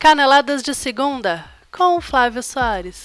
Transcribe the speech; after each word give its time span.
Caneladas 0.00 0.62
de 0.62 0.74
Segunda, 0.74 1.44
com 1.70 2.00
Flávio 2.00 2.42
Soares. 2.42 3.04